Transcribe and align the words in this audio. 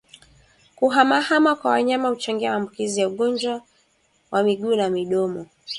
Kuhamahama 0.75 1.55
kwa 1.55 1.71
wanyama 1.71 2.09
huchangia 2.09 2.51
maambukizi 2.51 3.01
ya 3.01 3.07
ugonjwa 3.09 3.61
wa 4.31 4.43
miguu 4.43 4.75
na 4.75 4.89
midomo 4.89 5.45